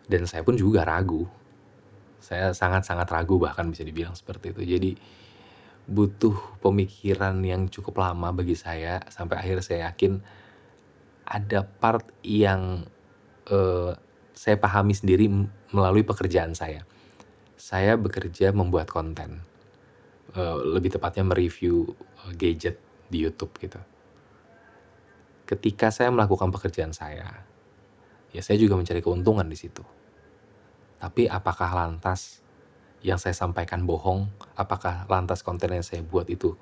Dan 0.08 0.24
saya 0.24 0.40
pun 0.40 0.56
juga 0.56 0.80
ragu. 0.88 1.28
Saya 2.24 2.56
sangat-sangat 2.56 3.12
ragu 3.12 3.36
bahkan 3.36 3.68
bisa 3.68 3.84
dibilang 3.84 4.16
seperti 4.16 4.56
itu. 4.56 4.64
Jadi 4.64 4.90
butuh 5.92 6.56
pemikiran 6.64 7.36
yang 7.44 7.68
cukup 7.68 8.00
lama 8.00 8.32
bagi 8.32 8.56
saya 8.56 9.04
sampai 9.12 9.44
akhir 9.44 9.60
saya 9.60 9.92
yakin 9.92 10.24
ada 11.28 11.68
part 11.68 12.08
yang 12.24 12.88
uh, 13.52 13.92
saya 14.32 14.56
pahami 14.56 14.96
sendiri 14.96 15.28
melalui 15.72 16.04
pekerjaan 16.04 16.52
saya. 16.52 16.84
Saya 17.56 17.96
bekerja 17.96 18.52
membuat 18.52 18.92
konten, 18.92 19.40
uh, 20.36 20.56
lebih 20.60 20.94
tepatnya 20.94 21.24
mereview 21.24 21.88
uh, 22.24 22.32
gadget 22.36 22.76
di 23.08 23.24
YouTube 23.24 23.56
gitu. 23.58 23.80
Ketika 25.48 25.92
saya 25.92 26.08
melakukan 26.12 26.52
pekerjaan 26.52 26.92
saya, 26.96 27.44
ya 28.32 28.40
saya 28.40 28.56
juga 28.56 28.76
mencari 28.76 29.00
keuntungan 29.04 29.44
di 29.48 29.56
situ. 29.58 29.84
Tapi 31.02 31.26
apakah 31.26 31.74
lantas 31.74 32.40
yang 33.02 33.18
saya 33.18 33.34
sampaikan 33.34 33.82
bohong? 33.82 34.30
Apakah 34.54 35.04
lantas 35.10 35.42
konten 35.42 35.74
yang 35.74 35.84
saya 35.84 36.00
buat 36.06 36.30
itu 36.30 36.54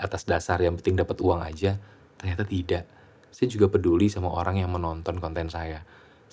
atas 0.00 0.26
dasar 0.26 0.58
yang 0.58 0.74
penting 0.80 0.98
dapat 0.98 1.20
uang 1.20 1.44
aja? 1.44 1.76
Ternyata 2.16 2.48
tidak. 2.48 2.84
Saya 3.28 3.50
juga 3.50 3.68
peduli 3.68 4.08
sama 4.08 4.32
orang 4.32 4.62
yang 4.62 4.70
menonton 4.72 5.20
konten 5.20 5.50
saya 5.50 5.84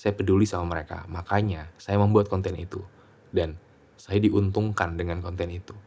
saya 0.02 0.18
peduli 0.18 0.50
sama 0.50 0.66
mereka. 0.74 1.06
Makanya 1.14 1.70
saya 1.78 2.02
membuat 2.02 2.26
konten 2.26 2.58
itu. 2.58 2.82
Dan 3.30 3.54
saya 4.02 4.18
diuntungkan 4.18 4.98
dengan 4.98 5.22
konten 5.22 5.54
itu. 5.54 5.78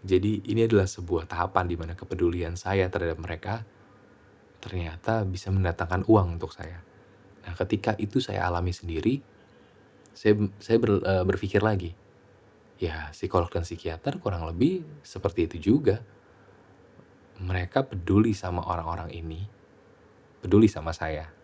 Jadi 0.00 0.48
ini 0.48 0.64
adalah 0.64 0.88
sebuah 0.88 1.28
tahapan 1.28 1.68
di 1.68 1.76
mana 1.76 1.92
kepedulian 1.92 2.56
saya 2.56 2.88
terhadap 2.88 3.20
mereka 3.20 3.60
ternyata 4.64 5.28
bisa 5.28 5.52
mendatangkan 5.52 6.08
uang 6.08 6.40
untuk 6.40 6.56
saya. 6.56 6.80
Nah 7.44 7.52
ketika 7.60 7.92
itu 8.00 8.24
saya 8.24 8.48
alami 8.48 8.72
sendiri, 8.72 9.20
saya, 10.16 10.40
saya 10.56 10.80
ber, 10.80 11.04
uh, 11.04 11.24
berpikir 11.28 11.60
lagi, 11.60 11.92
ya 12.80 13.12
psikolog 13.12 13.52
dan 13.52 13.68
psikiater 13.68 14.16
kurang 14.16 14.48
lebih 14.48 14.80
seperti 15.04 15.44
itu 15.44 15.76
juga. 15.76 16.00
Mereka 17.40 17.84
peduli 17.88 18.32
sama 18.32 18.64
orang-orang 18.64 19.12
ini, 19.12 19.44
peduli 20.40 20.68
sama 20.68 20.92
saya 20.92 21.39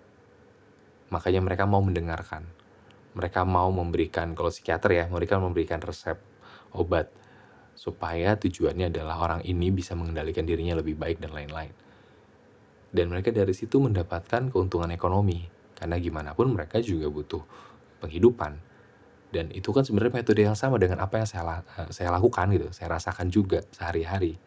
Makanya 1.11 1.41
mereka 1.43 1.65
mau 1.69 1.83
mendengarkan. 1.83 2.47
Mereka 3.17 3.49
mau 3.49 3.73
memberikan, 3.73 4.37
kalau 4.37 4.53
psikiater 4.53 4.93
ya, 4.93 5.05
mereka 5.09 5.41
memberikan 5.41 5.81
resep 5.81 6.21
obat. 6.77 7.09
Supaya 7.77 8.37
tujuannya 8.37 8.93
adalah 8.93 9.21
orang 9.21 9.41
ini 9.47 9.73
bisa 9.73 9.93
mengendalikan 9.97 10.45
dirinya 10.45 10.77
lebih 10.77 10.97
baik 10.97 11.23
dan 11.23 11.33
lain-lain. 11.33 11.73
Dan 12.93 13.13
mereka 13.13 13.33
dari 13.33 13.53
situ 13.53 13.81
mendapatkan 13.81 14.53
keuntungan 14.53 14.89
ekonomi. 14.93 15.45
Karena 15.77 16.01
gimana 16.01 16.33
pun 16.33 16.53
mereka 16.53 16.81
juga 16.81 17.13
butuh 17.13 17.45
penghidupan. 18.01 18.67
Dan 19.33 19.53
itu 19.53 19.69
kan 19.75 19.83
sebenarnya 19.85 20.23
metode 20.23 20.41
yang 20.47 20.57
sama 20.57 20.81
dengan 20.81 21.03
apa 21.03 21.21
yang 21.21 21.29
saya 21.29 21.61
eh, 21.61 21.91
saya 21.93 22.09
lakukan 22.15 22.47
gitu, 22.55 22.69
saya 22.73 22.97
rasakan 22.97 23.29
juga 23.29 23.61
sehari-hari, 23.75 24.39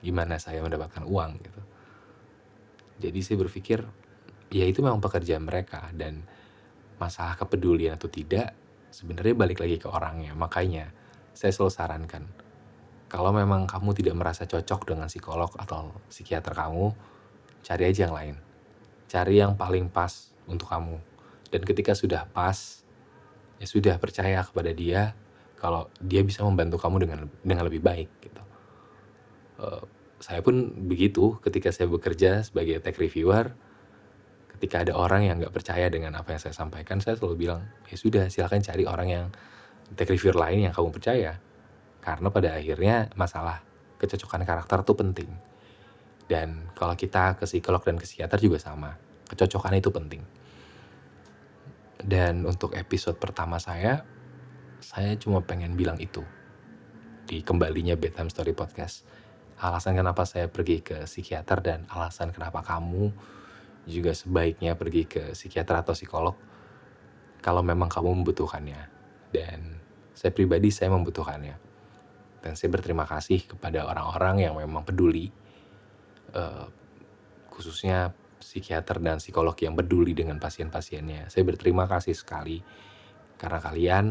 gimana 0.00 0.40
saya 0.40 0.64
mendapatkan 0.64 1.04
uang 1.04 1.30
gitu. 1.38 1.60
Jadi 3.04 3.18
saya 3.20 3.36
berpikir, 3.44 3.84
ya 4.54 4.64
itu 4.70 4.78
memang 4.86 5.02
pekerjaan 5.02 5.42
mereka 5.42 5.90
dan 5.90 6.22
masalah 7.02 7.34
kepedulian 7.34 7.98
atau 7.98 8.06
tidak, 8.06 8.54
sebenarnya 8.94 9.34
balik 9.34 9.58
lagi 9.58 9.82
ke 9.82 9.90
orangnya. 9.90 10.30
Makanya 10.38 10.94
saya 11.34 11.50
selalu 11.50 11.72
sarankan, 11.74 12.24
kalau 13.10 13.34
memang 13.34 13.66
kamu 13.66 13.90
tidak 13.98 14.14
merasa 14.14 14.46
cocok 14.46 14.94
dengan 14.94 15.10
psikolog 15.10 15.50
atau 15.58 15.90
psikiater 16.06 16.54
kamu, 16.54 16.94
cari 17.66 17.82
aja 17.90 18.06
yang 18.06 18.14
lain. 18.14 18.36
Cari 19.10 19.42
yang 19.42 19.58
paling 19.58 19.90
pas 19.90 20.30
untuk 20.46 20.70
kamu. 20.70 21.02
Dan 21.50 21.66
ketika 21.66 21.98
sudah 21.98 22.22
pas, 22.30 22.86
ya 23.58 23.66
sudah 23.66 23.98
percaya 23.98 24.38
kepada 24.46 24.70
dia 24.70 25.18
kalau 25.58 25.90
dia 25.98 26.22
bisa 26.22 26.46
membantu 26.46 26.78
kamu 26.78 27.06
dengan 27.06 27.20
dengan 27.42 27.64
lebih 27.66 27.82
baik 27.82 28.10
gitu. 28.22 28.42
Uh, 29.58 29.82
saya 30.18 30.42
pun 30.42 30.74
begitu 30.90 31.38
ketika 31.42 31.70
saya 31.70 31.86
bekerja 31.86 32.42
sebagai 32.42 32.82
tech 32.82 32.98
reviewer 32.98 33.54
ketika 34.58 34.86
ada 34.86 34.94
orang 34.94 35.26
yang 35.26 35.36
nggak 35.42 35.54
percaya 35.54 35.90
dengan 35.90 36.14
apa 36.14 36.34
yang 36.34 36.40
saya 36.40 36.54
sampaikan 36.54 37.02
saya 37.02 37.18
selalu 37.18 37.48
bilang 37.48 37.60
ya 37.90 37.96
sudah 37.98 38.24
silahkan 38.30 38.62
cari 38.62 38.84
orang 38.86 39.08
yang 39.10 39.24
tech 39.92 40.08
reviewer 40.08 40.38
lain 40.38 40.70
yang 40.70 40.74
kamu 40.74 40.94
percaya. 40.94 41.36
Karena 42.00 42.28
pada 42.28 42.56
akhirnya 42.56 43.08
masalah 43.16 43.64
kecocokan 43.96 44.44
karakter 44.44 44.84
itu 44.84 44.94
penting. 44.96 45.30
Dan 46.24 46.72
kalau 46.72 46.96
kita 46.96 47.36
ke 47.36 47.44
psikolog 47.44 47.84
dan 47.84 47.96
ke 48.00 48.04
psikiater 48.08 48.40
juga 48.40 48.56
sama 48.56 48.96
kecocokan 49.28 49.76
itu 49.76 49.90
penting. 49.92 50.22
Dan 52.04 52.44
untuk 52.44 52.76
episode 52.76 53.16
pertama 53.16 53.56
saya 53.56 54.04
saya 54.84 55.16
cuma 55.16 55.40
pengen 55.40 55.80
bilang 55.80 55.96
itu 55.96 56.20
di 57.24 57.40
kembalinya 57.40 57.96
bedtime 57.96 58.28
story 58.28 58.52
podcast. 58.52 59.08
Alasan 59.56 59.96
kenapa 59.96 60.28
saya 60.28 60.50
pergi 60.52 60.84
ke 60.84 61.08
psikiater 61.08 61.64
dan 61.64 61.88
alasan 61.88 62.34
kenapa 62.36 62.60
kamu 62.60 63.08
juga 63.84 64.16
sebaiknya 64.16 64.76
pergi 64.76 65.04
ke 65.04 65.22
psikiater 65.36 65.84
atau 65.84 65.92
psikolog 65.92 66.36
kalau 67.44 67.60
memang 67.60 67.92
kamu 67.92 68.24
membutuhkannya. 68.24 68.82
Dan 69.28 69.76
saya 70.16 70.32
pribadi 70.32 70.72
saya 70.72 70.88
membutuhkannya. 70.94 71.56
Dan 72.40 72.52
saya 72.56 72.72
berterima 72.72 73.04
kasih 73.04 73.44
kepada 73.44 73.84
orang-orang 73.84 74.48
yang 74.48 74.54
memang 74.56 74.84
peduli, 74.84 75.32
uh, 76.36 76.68
khususnya 77.52 78.12
psikiater 78.40 79.00
dan 79.00 79.16
psikolog 79.16 79.56
yang 79.56 79.72
peduli 79.72 80.12
dengan 80.12 80.36
pasien-pasiennya. 80.36 81.32
Saya 81.32 81.44
berterima 81.48 81.88
kasih 81.88 82.12
sekali 82.12 82.60
karena 83.40 83.58
kalian 83.64 84.04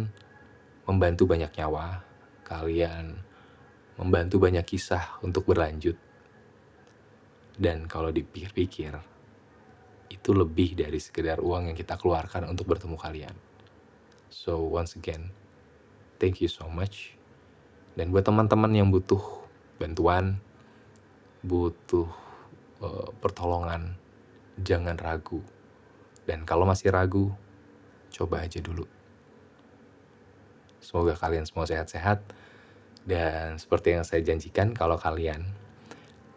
membantu 0.90 1.30
banyak 1.30 1.54
nyawa, 1.54 2.02
kalian 2.42 3.22
membantu 4.02 4.42
banyak 4.42 4.66
kisah 4.66 5.22
untuk 5.22 5.46
berlanjut. 5.46 5.96
Dan 7.54 7.86
kalau 7.86 8.10
dipikir-pikir, 8.10 9.13
itu 10.14 10.30
lebih 10.32 10.78
dari 10.78 11.02
sekedar 11.02 11.42
uang 11.42 11.74
yang 11.74 11.78
kita 11.78 11.98
keluarkan 11.98 12.46
untuk 12.46 12.70
bertemu 12.70 12.94
kalian. 12.94 13.36
So 14.30 14.62
once 14.62 14.94
again, 14.94 15.34
thank 16.22 16.38
you 16.38 16.50
so 16.50 16.70
much. 16.70 17.18
Dan 17.98 18.14
buat 18.14 18.26
teman-teman 18.26 18.70
yang 18.74 18.94
butuh 18.94 19.22
bantuan, 19.82 20.38
butuh 21.42 22.10
uh, 22.82 23.10
pertolongan, 23.18 23.98
jangan 24.62 24.98
ragu. 25.02 25.42
Dan 26.30 26.46
kalau 26.46 26.70
masih 26.70 26.94
ragu, 26.94 27.34
coba 28.14 28.46
aja 28.46 28.62
dulu. 28.62 28.86
Semoga 30.82 31.18
kalian 31.18 31.50
semua 31.50 31.66
sehat-sehat 31.66 32.22
dan 33.04 33.60
seperti 33.60 33.98
yang 34.00 34.06
saya 34.08 34.24
janjikan, 34.24 34.72
kalau 34.72 34.96
kalian 34.96 35.44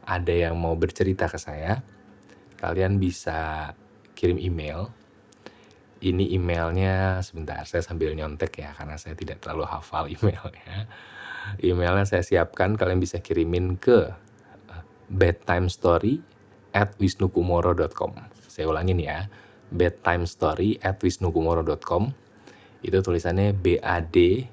ada 0.07 0.35
yang 0.35 0.55
mau 0.59 0.75
bercerita 0.79 1.27
ke 1.27 1.39
saya, 1.39 1.83
kalian 2.67 2.99
bisa 2.99 3.71
kirim 4.19 4.43
email. 4.43 4.91
Ini 6.03 6.35
emailnya 6.37 7.25
sebentar, 7.25 7.65
saya 7.65 7.81
sambil 7.81 8.13
nyontek 8.13 8.61
ya, 8.61 8.75
karena 8.75 8.99
saya 8.99 9.15
tidak 9.15 9.41
terlalu 9.41 9.65
hafal 9.65 10.11
emailnya. 10.15 10.91
Emailnya 11.63 12.05
saya 12.05 12.27
siapkan, 12.27 12.75
kalian 12.75 12.99
bisa 12.99 13.23
kirimin 13.23 13.79
ke 13.79 14.11
eh, 14.69 14.83
bedtimestory 15.09 16.21
at 16.75 16.93
wisnukumoro.com. 16.99 18.13
Saya 18.51 18.67
ulangin 18.67 18.99
ya, 18.99 19.31
bedtimestory 19.71 20.83
at 20.83 20.99
wisnukumoro.com. 21.01 22.13
Itu 22.83 22.99
tulisannya 23.01 23.57
B 23.57 23.81
A 23.81 24.03
D 24.05 24.47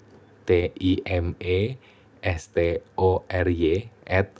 T 0.48 0.72
I 0.72 0.94
M 1.04 1.36
E 1.44 1.76
S-T-O-R-Y 2.24 3.64
at 4.08 4.32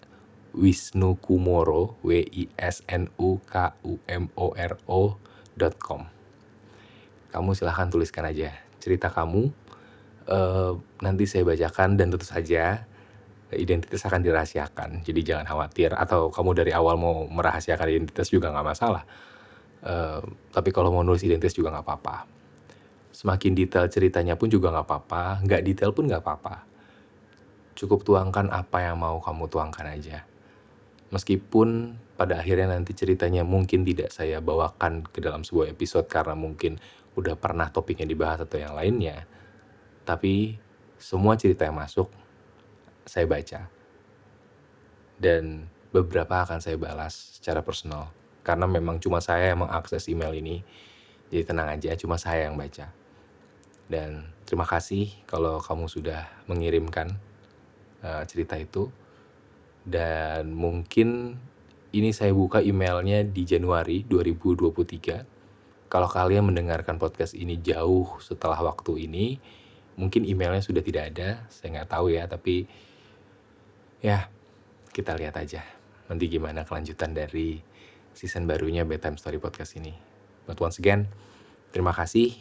Wisnu 0.54 1.18
Kumoro 1.18 1.98
W 2.06 2.22
I 2.22 2.50
S 2.58 2.86
N 2.86 3.10
U 3.18 3.42
K 3.44 3.74
U 3.86 3.98
M 4.06 4.30
O 4.38 4.54
R 4.54 4.74
O 4.86 5.18
dot 5.58 5.76
com. 5.82 6.06
Kamu 7.34 7.58
silahkan 7.58 7.90
tuliskan 7.90 8.30
aja 8.30 8.54
cerita 8.78 9.10
kamu. 9.10 9.50
Uh, 10.24 10.80
nanti 11.04 11.28
saya 11.28 11.44
bacakan 11.44 12.00
dan 12.00 12.08
tentu 12.14 12.24
saja 12.24 12.88
identitas 13.52 14.06
akan 14.06 14.24
dirahasiakan. 14.24 15.04
Jadi 15.04 15.20
jangan 15.26 15.46
khawatir 15.50 15.92
atau 15.94 16.32
kamu 16.32 16.64
dari 16.64 16.72
awal 16.72 16.96
mau 16.96 17.28
merahasiakan 17.28 17.90
identitas 17.90 18.30
juga 18.32 18.54
nggak 18.54 18.66
masalah. 18.66 19.04
Uh, 19.84 20.24
tapi 20.56 20.72
kalau 20.72 20.96
mau 20.96 21.04
nulis 21.04 21.26
identitas 21.28 21.58
juga 21.58 21.74
nggak 21.74 21.86
apa-apa. 21.86 22.18
Semakin 23.14 23.52
detail 23.54 23.86
ceritanya 23.92 24.40
pun 24.40 24.48
juga 24.48 24.72
nggak 24.74 24.86
apa-apa, 24.86 25.24
nggak 25.44 25.62
detail 25.66 25.92
pun 25.92 26.08
nggak 26.08 26.24
apa-apa 26.24 26.74
cukup 27.74 28.06
tuangkan 28.06 28.54
apa 28.54 28.86
yang 28.86 29.02
mau 29.02 29.18
kamu 29.20 29.50
tuangkan 29.50 29.86
aja. 29.90 30.24
Meskipun 31.14 31.94
pada 32.18 32.42
akhirnya 32.42 32.74
nanti 32.74 32.98
ceritanya 32.98 33.46
mungkin 33.46 33.86
tidak 33.86 34.10
saya 34.10 34.42
bawakan 34.42 35.06
ke 35.06 35.22
dalam 35.22 35.46
sebuah 35.46 35.70
episode 35.70 36.10
karena 36.10 36.34
mungkin 36.34 36.82
udah 37.14 37.38
pernah 37.38 37.70
topiknya 37.70 38.10
dibahas 38.10 38.42
atau 38.50 38.58
yang 38.58 38.74
lainnya. 38.74 39.30
Tapi 40.10 40.58
semua 40.98 41.38
cerita 41.38 41.70
yang 41.70 41.78
masuk 41.78 42.10
saya 43.06 43.30
baca. 43.30 43.70
Dan 45.22 45.70
beberapa 45.94 46.42
akan 46.50 46.58
saya 46.58 46.82
balas 46.82 47.38
secara 47.38 47.62
personal. 47.62 48.10
Karena 48.42 48.66
memang 48.66 48.98
cuma 48.98 49.22
saya 49.22 49.54
yang 49.54 49.62
mengakses 49.62 50.10
email 50.10 50.34
ini. 50.34 50.66
Jadi 51.30 51.46
tenang 51.46 51.70
aja, 51.70 51.94
cuma 51.94 52.18
saya 52.18 52.50
yang 52.50 52.58
baca. 52.58 52.90
Dan 53.86 54.34
terima 54.50 54.66
kasih 54.66 55.14
kalau 55.30 55.62
kamu 55.62 55.86
sudah 55.86 56.26
mengirimkan 56.50 57.14
uh, 58.02 58.26
cerita 58.26 58.58
itu 58.58 58.90
dan 59.84 60.56
mungkin 60.56 61.36
ini 61.94 62.10
saya 62.16 62.32
buka 62.34 62.64
emailnya 62.64 63.22
di 63.22 63.44
Januari 63.46 64.08
2023 64.08 65.92
kalau 65.94 66.10
kalian 66.10 66.50
mendengarkan 66.50 66.98
podcast 66.98 67.38
ini 67.38 67.62
jauh 67.62 68.18
setelah 68.18 68.58
waktu 68.66 69.06
ini 69.06 69.38
mungkin 69.94 70.26
emailnya 70.26 70.66
sudah 70.66 70.82
tidak 70.82 71.14
ada. 71.14 71.46
Saya 71.54 71.78
nggak 71.78 71.90
tahu 71.94 72.18
ya 72.18 72.26
tapi 72.26 72.66
ya 74.02 74.26
kita 74.90 75.14
lihat 75.14 75.38
aja. 75.38 75.62
Nanti 76.10 76.26
gimana 76.34 76.66
kelanjutan 76.66 77.14
dari 77.14 77.62
season 78.18 78.50
barunya 78.50 78.90
bedtime 78.90 79.22
story 79.22 79.38
podcast 79.38 79.78
ini. 79.78 79.94
But 80.50 80.58
once 80.58 80.82
again 80.82 81.06
terima 81.70 81.94
kasih. 81.94 82.34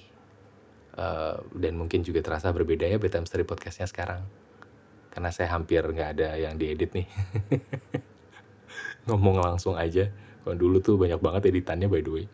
Uh, 0.93 1.41
dan 1.57 1.77
mungkin 1.81 2.05
juga 2.05 2.21
terasa 2.21 2.53
berbeda 2.53 2.85
ya 2.85 3.01
bedtime 3.01 3.25
story 3.25 3.49
podcastnya 3.49 3.89
sekarang 3.89 4.29
karena 5.13 5.29
saya 5.29 5.53
hampir 5.53 5.85
nggak 5.85 6.17
ada 6.17 6.41
yang 6.41 6.57
diedit 6.57 6.89
nih. 6.97 7.05
Ngomong 9.07 9.45
langsung 9.45 9.77
aja. 9.77 10.09
Kalau 10.41 10.57
dulu 10.57 10.81
tuh 10.81 10.97
banyak 10.97 11.21
banget 11.21 11.53
editannya 11.53 11.87
by 11.87 12.01
the 12.01 12.11
way. 12.11 12.27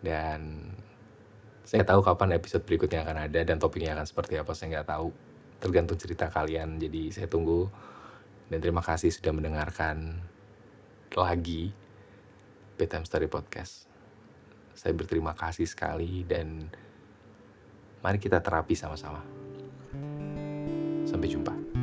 Dan 0.00 0.72
saya 1.68 1.84
tahu 1.84 2.00
kapan 2.00 2.40
episode 2.40 2.64
berikutnya 2.64 3.04
akan 3.04 3.28
ada 3.28 3.40
dan 3.44 3.60
topiknya 3.60 3.92
akan 3.92 4.08
seperti 4.08 4.40
apa 4.40 4.56
saya 4.56 4.80
nggak 4.80 4.88
tahu. 4.88 5.12
Tergantung 5.60 6.00
cerita 6.00 6.32
kalian 6.32 6.80
jadi 6.80 7.12
saya 7.12 7.28
tunggu. 7.28 7.68
Dan 8.48 8.58
terima 8.64 8.80
kasih 8.80 9.12
sudah 9.12 9.36
mendengarkan 9.36 10.24
lagi 11.12 11.76
Bedtime 12.80 13.04
Story 13.04 13.28
Podcast. 13.28 13.84
Saya 14.72 14.96
berterima 14.96 15.36
kasih 15.36 15.68
sekali 15.68 16.24
dan 16.24 16.72
mari 18.00 18.16
kita 18.16 18.40
terapi 18.40 18.72
sama-sama 18.72 19.41
Sampai 21.12 21.28
jumpa. 21.28 21.81